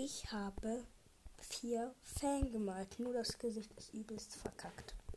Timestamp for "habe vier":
0.30-1.92